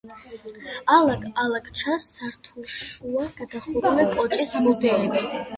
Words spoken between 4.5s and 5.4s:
ბუდეები.